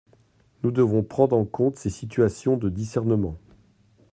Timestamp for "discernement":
2.69-3.37